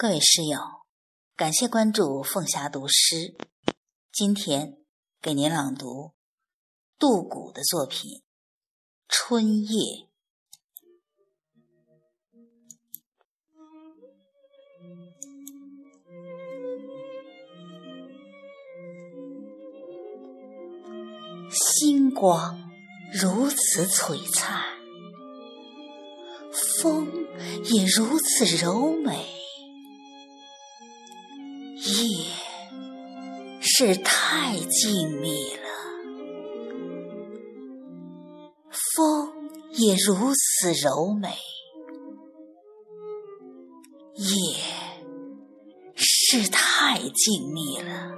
[0.00, 0.58] 各位诗友，
[1.36, 3.36] 感谢关注凤霞读诗。
[4.10, 4.78] 今天
[5.20, 6.12] 给您朗读
[6.98, 8.10] 杜甫的作品
[9.06, 9.68] 《春夜》。
[21.50, 22.70] 星光
[23.12, 24.64] 如此璀璨，
[26.54, 27.06] 风
[27.64, 29.28] 也如此柔美，
[31.84, 32.26] 夜
[33.60, 35.68] 是太静谧了，
[38.96, 39.32] 风
[39.72, 41.28] 也如此柔美，
[44.16, 44.56] 夜
[45.96, 48.12] 是太静谧了，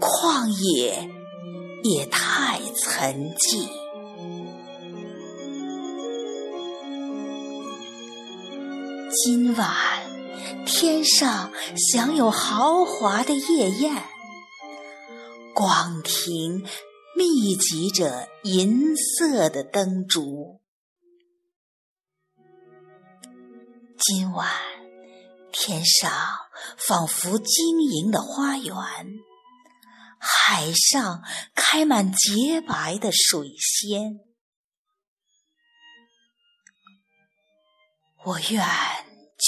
[0.00, 1.10] 旷野。
[1.86, 3.68] 也太沉寂。
[9.10, 10.03] 今晚
[10.66, 14.02] 天上享有豪华的夜宴，
[15.54, 16.66] 广庭
[17.16, 20.60] 密集着银色的灯烛。
[23.98, 24.50] 今晚
[25.52, 26.10] 天上
[26.76, 28.74] 仿佛晶莹的花园。
[30.26, 31.22] 海上
[31.54, 34.20] 开满洁白的水仙，
[38.24, 38.62] 我愿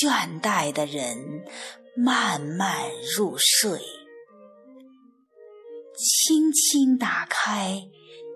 [0.00, 1.44] 倦怠的人
[1.96, 3.80] 慢慢入睡，
[5.96, 7.82] 轻轻打开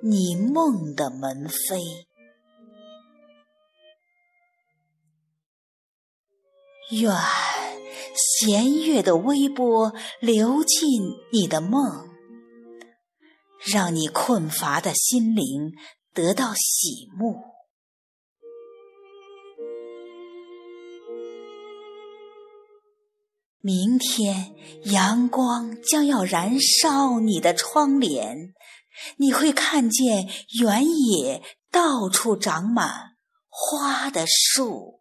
[0.03, 2.07] 你梦的门扉，
[6.91, 7.13] 愿
[8.43, 12.09] 弦乐的微波流进你的梦。
[13.63, 15.75] 让你困乏的心灵
[16.15, 17.50] 得到洗沐。
[23.63, 28.55] 明天阳光将要燃烧你的窗帘，
[29.19, 30.29] 你会看见
[30.63, 33.17] 原野到处长满
[33.49, 35.00] 花的树。